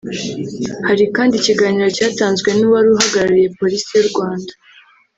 [0.87, 4.51] Hari kandi ikiganiro cyatanzwe n’uwari uhagarariye Polisi y’u Rwanda